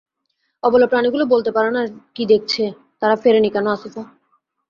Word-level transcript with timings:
অবলা 0.63 0.87
প্রাণীগুলো 0.87 1.23
বলতে 1.25 1.49
পারে 1.51 1.69
না 1.71 1.81
কী 2.15 2.23
দেখেছে 2.25 2.63
তারা, 3.01 3.15
ফেরেনি 3.15 3.49
কেন 3.49 3.65
আসিফা? 3.67 4.03